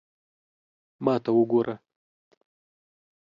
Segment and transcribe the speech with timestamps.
[1.05, 1.75] ما ته وګوره